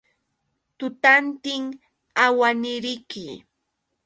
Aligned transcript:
Tutantin 0.77 1.63
awaniriki. 2.25 3.25